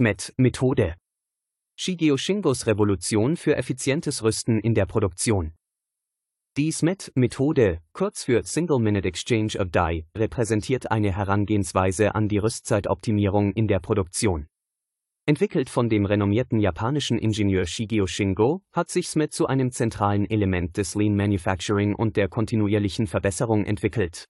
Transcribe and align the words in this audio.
SMET-Methode. 0.00 0.94
Shigeo 1.76 2.16
Shingos 2.16 2.66
Revolution 2.66 3.36
für 3.36 3.54
effizientes 3.54 4.22
Rüsten 4.22 4.58
in 4.58 4.74
der 4.74 4.86
Produktion. 4.86 5.52
Die 6.56 6.72
SMET-Methode, 6.72 7.82
kurz 7.92 8.24
für 8.24 8.42
Single 8.42 8.78
Minute 8.78 9.06
Exchange 9.06 9.58
of 9.58 9.68
Die, 9.68 10.06
repräsentiert 10.16 10.90
eine 10.90 11.14
Herangehensweise 11.14 12.14
an 12.14 12.28
die 12.28 12.38
Rüstzeitoptimierung 12.38 13.52
in 13.52 13.68
der 13.68 13.80
Produktion. 13.80 14.46
Entwickelt 15.26 15.68
von 15.68 15.90
dem 15.90 16.06
renommierten 16.06 16.60
japanischen 16.60 17.18
Ingenieur 17.18 17.66
Shigeo 17.66 18.06
Shingo, 18.06 18.62
hat 18.72 18.88
sich 18.88 19.06
SMET 19.06 19.34
zu 19.34 19.48
einem 19.48 19.70
zentralen 19.70 20.24
Element 20.30 20.78
des 20.78 20.94
Lean 20.94 21.14
Manufacturing 21.14 21.94
und 21.94 22.16
der 22.16 22.28
kontinuierlichen 22.30 23.06
Verbesserung 23.06 23.66
entwickelt. 23.66 24.24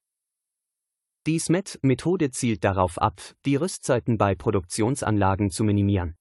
Die 1.27 1.37
SMET-Methode 1.37 2.31
zielt 2.31 2.63
darauf 2.63 2.97
ab, 2.97 3.21
die 3.45 3.55
Rüstzeiten 3.55 4.17
bei 4.17 4.33
Produktionsanlagen 4.33 5.51
zu 5.51 5.63
minimieren. 5.63 6.15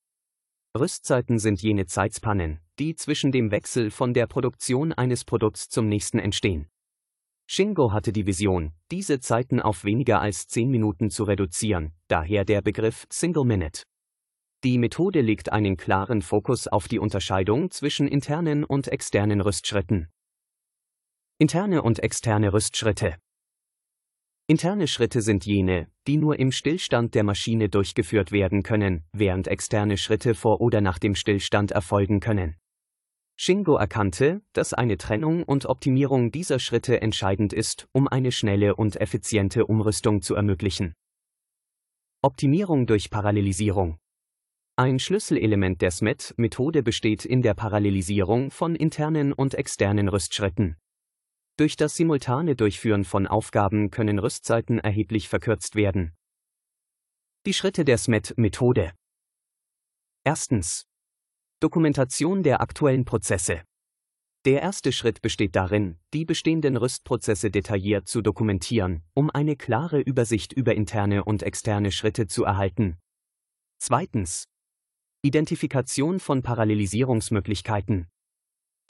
Rüstzeiten 0.79 1.39
sind 1.39 1.63
jene 1.63 1.87
Zeitspannen, 1.87 2.61
die 2.79 2.95
zwischen 2.97 3.33
dem 3.33 3.51
Wechsel 3.51 3.91
von 3.91 4.13
der 4.13 4.27
Produktion 4.27 4.93
eines 4.93 5.25
Produkts 5.25 5.71
zum 5.71 5.89
nächsten 5.89 6.19
entstehen. 6.19 6.69
Shingo 7.47 7.95
hatte 7.95 8.13
die 8.13 8.27
Vision, 8.27 8.73
diese 8.91 9.21
Zeiten 9.21 9.59
auf 9.59 9.85
weniger 9.85 10.21
als 10.21 10.49
10 10.49 10.71
Minuten 10.71 11.09
zu 11.09 11.25
reduzieren, 11.25 11.93
daher 12.07 12.45
der 12.45 12.61
Begriff 12.61 13.07
Single 13.09 13.47
Minute. 13.47 13.85
Die 14.65 14.77
Methode 14.77 15.23
legt 15.23 15.51
einen 15.51 15.79
klaren 15.79 16.21
Fokus 16.21 16.69
auf 16.69 16.89
die 16.89 16.99
Unterscheidung 16.99 17.71
zwischen 17.71 18.07
internen 18.07 18.65
und 18.65 18.89
externen 18.89 19.41
Rüstschritten. 19.41 20.11
Interne 21.39 21.81
und 21.81 22.01
externe 22.01 22.53
Rüstschritte 22.53 23.17
Interne 24.51 24.89
Schritte 24.89 25.23
sind 25.23 25.47
jene, 25.47 25.87
die 26.09 26.17
nur 26.17 26.41
im 26.41 26.51
Stillstand 26.51 27.15
der 27.15 27.23
Maschine 27.23 27.69
durchgeführt 27.69 28.33
werden 28.33 28.65
können, 28.65 29.05
während 29.13 29.47
externe 29.47 29.97
Schritte 29.97 30.35
vor 30.35 30.61
oder 30.61 30.81
nach 30.81 30.99
dem 30.99 31.15
Stillstand 31.15 31.71
erfolgen 31.71 32.19
können. 32.19 32.57
Shingo 33.37 33.77
erkannte, 33.77 34.43
dass 34.53 34.75
eine 34.75 34.99
Trennung 34.99 35.45
und 35.45 35.67
Optimierung 35.67 36.33
dieser 36.33 36.59
Schritte 36.59 37.01
entscheidend 37.01 37.53
ist, 37.53 37.87
um 37.93 38.09
eine 38.09 38.33
schnelle 38.33 38.75
und 38.75 39.01
effiziente 39.01 39.67
Umrüstung 39.67 40.21
zu 40.21 40.35
ermöglichen. 40.35 40.95
Optimierung 42.21 42.87
durch 42.87 43.09
Parallelisierung 43.09 43.99
Ein 44.75 44.99
Schlüsselelement 44.99 45.81
der 45.81 45.93
SMET-Methode 45.93 46.83
besteht 46.83 47.25
in 47.25 47.43
der 47.43 47.55
Parallelisierung 47.55 48.51
von 48.51 48.75
internen 48.75 49.33
und 49.33 49.55
externen 49.55 50.09
Rüstschritten. 50.09 50.75
Durch 51.61 51.77
das 51.77 51.95
simultane 51.95 52.57
Durchführen 52.57 53.05
von 53.05 53.27
Aufgaben 53.27 53.91
können 53.91 54.19
Rüstzeiten 54.19 54.79
erheblich 54.79 55.29
verkürzt 55.29 55.75
werden. 55.75 56.17
Die 57.45 57.53
Schritte 57.53 57.85
der 57.85 57.99
SMET-Methode. 57.99 58.93
Erstens. 60.25 60.87
Dokumentation 61.61 62.43
der 62.43 62.63
aktuellen 62.63 63.05
Prozesse. 63.05 63.61
Der 64.47 64.63
erste 64.63 64.91
Schritt 64.91 65.21
besteht 65.21 65.55
darin, 65.55 65.99
die 66.15 66.25
bestehenden 66.25 66.79
Rüstprozesse 66.79 67.51
detailliert 67.51 68.09
zu 68.09 68.23
dokumentieren, 68.23 69.03
um 69.13 69.29
eine 69.29 69.55
klare 69.55 70.01
Übersicht 70.01 70.55
über 70.55 70.75
interne 70.75 71.25
und 71.25 71.43
externe 71.43 71.93
Schritte 71.93 72.27
zu 72.27 72.45
erhalten. 72.45 72.97
Zweitens. 73.79 74.47
Identifikation 75.21 76.21
von 76.21 76.41
Parallelisierungsmöglichkeiten. 76.41 78.09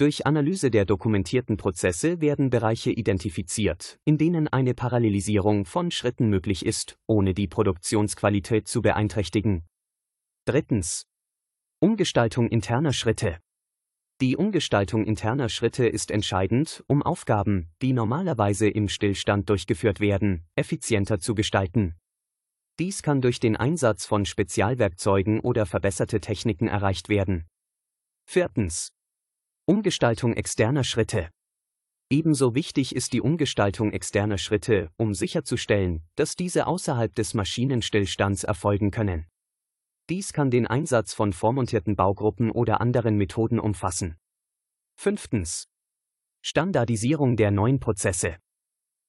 Durch 0.00 0.24
Analyse 0.24 0.70
der 0.70 0.86
dokumentierten 0.86 1.58
Prozesse 1.58 2.22
werden 2.22 2.48
Bereiche 2.48 2.90
identifiziert, 2.90 4.00
in 4.06 4.16
denen 4.16 4.48
eine 4.48 4.72
Parallelisierung 4.72 5.66
von 5.66 5.90
Schritten 5.90 6.30
möglich 6.30 6.64
ist, 6.64 6.96
ohne 7.06 7.34
die 7.34 7.46
Produktionsqualität 7.46 8.66
zu 8.66 8.80
beeinträchtigen. 8.80 9.66
Drittens. 10.46 11.06
Umgestaltung 11.80 12.48
interner 12.48 12.94
Schritte. 12.94 13.40
Die 14.22 14.38
Umgestaltung 14.38 15.04
interner 15.04 15.50
Schritte 15.50 15.86
ist 15.86 16.10
entscheidend, 16.10 16.82
um 16.86 17.02
Aufgaben, 17.02 17.68
die 17.82 17.92
normalerweise 17.92 18.70
im 18.70 18.88
Stillstand 18.88 19.50
durchgeführt 19.50 20.00
werden, 20.00 20.46
effizienter 20.56 21.20
zu 21.20 21.34
gestalten. 21.34 21.94
Dies 22.78 23.02
kann 23.02 23.20
durch 23.20 23.38
den 23.38 23.54
Einsatz 23.54 24.06
von 24.06 24.24
Spezialwerkzeugen 24.24 25.40
oder 25.40 25.66
verbesserte 25.66 26.22
Techniken 26.22 26.68
erreicht 26.68 27.10
werden. 27.10 27.44
Viertens. 28.24 28.94
Umgestaltung 29.70 30.32
externer 30.34 30.82
Schritte. 30.82 31.30
Ebenso 32.10 32.56
wichtig 32.56 32.96
ist 32.96 33.12
die 33.12 33.20
Umgestaltung 33.20 33.92
externer 33.92 34.36
Schritte, 34.36 34.90
um 34.96 35.14
sicherzustellen, 35.14 36.02
dass 36.16 36.34
diese 36.34 36.66
außerhalb 36.66 37.14
des 37.14 37.34
Maschinenstillstands 37.34 38.42
erfolgen 38.42 38.90
können. 38.90 39.26
Dies 40.08 40.32
kann 40.32 40.50
den 40.50 40.66
Einsatz 40.66 41.14
von 41.14 41.32
vormontierten 41.32 41.94
Baugruppen 41.94 42.50
oder 42.50 42.80
anderen 42.80 43.14
Methoden 43.14 43.60
umfassen. 43.60 44.16
Fünftens. 44.96 45.68
Standardisierung 46.42 47.36
der 47.36 47.52
neuen 47.52 47.78
Prozesse. 47.78 48.38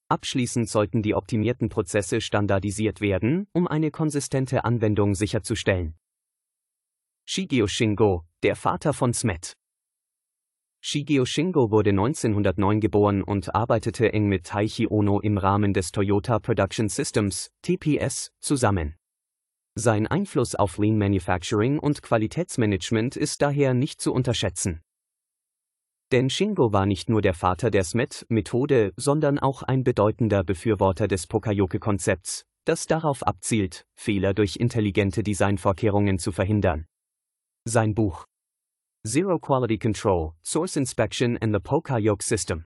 Abschließend 0.10 0.70
sollten 0.70 1.02
die 1.02 1.16
optimierten 1.16 1.70
Prozesse 1.70 2.22
standardisiert 2.22 3.02
werden, 3.02 3.48
um 3.52 3.68
eine 3.68 3.90
konsistente 3.90 4.64
Anwendung 4.64 5.16
sicherzustellen. 5.16 5.96
Shigeo 7.26 7.66
Shingo, 7.66 8.28
der 8.44 8.56
Vater 8.56 8.94
von 8.94 9.16
SMET. 9.16 9.56
Shigeo 10.84 11.26
Shingo 11.26 11.70
wurde 11.70 11.92
1909 11.92 12.80
geboren 12.80 13.22
und 13.22 13.54
arbeitete 13.54 14.12
eng 14.14 14.28
mit 14.28 14.48
Taichi 14.48 14.88
Ono 14.90 15.20
im 15.20 15.38
Rahmen 15.38 15.74
des 15.74 15.92
Toyota 15.92 16.40
Production 16.40 16.90
Systems, 16.90 17.52
TPS, 17.62 18.32
zusammen. 18.40 18.96
Sein 19.76 20.08
Einfluss 20.08 20.56
auf 20.56 20.80
Lean 20.80 20.98
Manufacturing 20.98 21.78
und 21.78 22.02
Qualitätsmanagement 22.02 23.16
ist 23.16 23.44
daher 23.44 23.76
nicht 23.76 24.02
zu 24.02 24.12
unterschätzen. 24.12 24.82
Denn 26.12 26.32
Shingo 26.32 26.74
war 26.74 26.88
nicht 26.88 27.10
nur 27.10 27.22
der 27.22 27.36
Vater 27.36 27.70
der 27.70 27.84
SMET-Methode, 27.84 28.92
sondern 28.98 29.38
auch 29.38 29.62
ein 29.62 29.84
bedeutender 29.84 30.44
Befürworter 30.44 31.08
des 31.08 31.28
Pokayoke-Konzepts, 31.28 32.44
das 32.66 32.88
darauf 32.88 33.22
abzielt, 33.22 33.86
Fehler 33.96 34.34
durch 34.34 34.56
intelligente 34.56 35.22
Designvorkehrungen 35.22 36.18
zu 36.18 36.32
verhindern. 36.32 36.88
Sein 37.66 37.94
Buch 37.94 38.26
Zero 39.04 39.40
Quality 39.40 39.80
Control, 39.80 40.36
Source 40.44 40.78
Inspection 40.78 41.36
and 41.42 41.52
the 41.52 41.60
Poka-Yoke 41.60 42.22
System. 42.24 42.66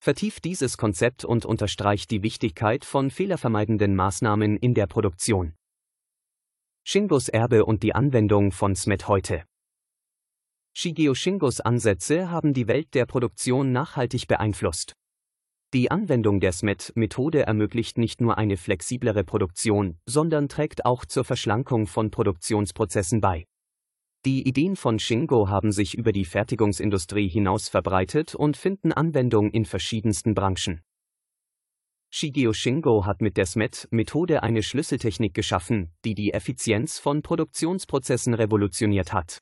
Vertieft 0.00 0.44
dieses 0.44 0.78
Konzept 0.78 1.24
und 1.24 1.44
unterstreicht 1.44 2.12
die 2.12 2.22
Wichtigkeit 2.22 2.84
von 2.84 3.10
fehlervermeidenden 3.10 3.96
Maßnahmen 3.96 4.56
in 4.56 4.74
der 4.74 4.86
Produktion. 4.86 5.56
Shingos 6.84 7.28
Erbe 7.28 7.64
und 7.64 7.82
die 7.82 7.92
Anwendung 7.92 8.52
von 8.52 8.76
SMET 8.76 9.08
heute. 9.08 9.42
Shigeo 10.76 11.14
Shingos 11.14 11.60
Ansätze 11.60 12.30
haben 12.30 12.54
die 12.54 12.68
Welt 12.68 12.94
der 12.94 13.06
Produktion 13.06 13.72
nachhaltig 13.72 14.28
beeinflusst. 14.28 14.92
Die 15.74 15.90
Anwendung 15.90 16.38
der 16.38 16.52
SMET-Methode 16.52 17.46
ermöglicht 17.46 17.98
nicht 17.98 18.20
nur 18.20 18.38
eine 18.38 18.58
flexiblere 18.58 19.24
Produktion, 19.24 19.98
sondern 20.06 20.48
trägt 20.48 20.86
auch 20.86 21.04
zur 21.04 21.24
Verschlankung 21.24 21.88
von 21.88 22.12
Produktionsprozessen 22.12 23.20
bei. 23.20 23.44
Die 24.24 24.46
Ideen 24.46 24.74
von 24.74 24.98
Shingo 24.98 25.48
haben 25.48 25.70
sich 25.70 25.94
über 25.94 26.10
die 26.10 26.24
Fertigungsindustrie 26.24 27.28
hinaus 27.28 27.68
verbreitet 27.68 28.34
und 28.34 28.56
finden 28.56 28.92
Anwendung 28.92 29.50
in 29.52 29.64
verschiedensten 29.64 30.34
Branchen. 30.34 30.82
Shigeo 32.10 32.52
Shingo 32.52 33.06
hat 33.06 33.20
mit 33.20 33.36
der 33.36 33.46
SMET-Methode 33.46 34.42
eine 34.42 34.62
Schlüsseltechnik 34.62 35.34
geschaffen, 35.34 35.92
die 36.04 36.14
die 36.14 36.32
Effizienz 36.32 36.98
von 36.98 37.22
Produktionsprozessen 37.22 38.34
revolutioniert 38.34 39.12
hat. 39.12 39.38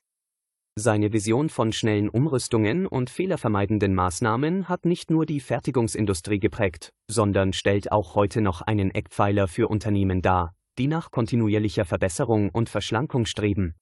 Seine 0.74 1.12
Vision 1.12 1.48
von 1.48 1.72
schnellen 1.72 2.10
Umrüstungen 2.10 2.86
und 2.86 3.08
fehlervermeidenden 3.08 3.94
Maßnahmen 3.94 4.68
hat 4.68 4.84
nicht 4.84 5.10
nur 5.10 5.24
die 5.24 5.40
Fertigungsindustrie 5.40 6.38
geprägt, 6.38 6.90
sondern 7.08 7.54
stellt 7.54 7.92
auch 7.92 8.14
heute 8.14 8.42
noch 8.42 8.60
einen 8.60 8.90
Eckpfeiler 8.90 9.48
für 9.48 9.68
Unternehmen 9.68 10.20
dar, 10.20 10.54
die 10.76 10.86
nach 10.86 11.10
kontinuierlicher 11.10 11.86
Verbesserung 11.86 12.50
und 12.50 12.68
Verschlankung 12.68 13.24
streben. 13.24 13.74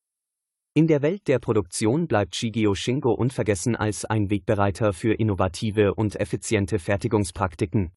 In 0.77 0.89
der 0.89 1.03
Welt 1.03 1.29
der 1.29 1.39
Produktion 1.39 2.09
bleibt 2.09 2.35
Shigeo 2.35 2.75
Shingo 2.75 3.13
unvergessen 3.13 3.77
als 3.77 4.05
ein 4.05 4.29
Wegbereiter 4.29 4.93
für 4.93 5.15
innovative 5.15 5.95
und 5.95 6.19
effiziente 6.19 6.81
Fertigungspraktiken. 6.81 7.93